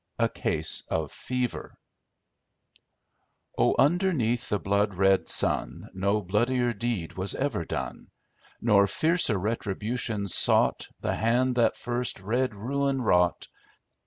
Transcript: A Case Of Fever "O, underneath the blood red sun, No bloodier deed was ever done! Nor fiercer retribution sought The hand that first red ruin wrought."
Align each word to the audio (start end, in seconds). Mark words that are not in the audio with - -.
A 0.17 0.27
Case 0.27 0.81
Of 0.89 1.11
Fever 1.11 1.77
"O, 3.55 3.75
underneath 3.77 4.49
the 4.49 4.57
blood 4.57 4.95
red 4.95 5.29
sun, 5.29 5.91
No 5.93 6.23
bloodier 6.23 6.73
deed 6.73 7.13
was 7.13 7.35
ever 7.35 7.65
done! 7.65 8.07
Nor 8.59 8.87
fiercer 8.87 9.37
retribution 9.37 10.27
sought 10.27 10.87
The 11.01 11.13
hand 11.15 11.55
that 11.57 11.75
first 11.77 12.19
red 12.19 12.55
ruin 12.55 13.03
wrought." 13.03 13.47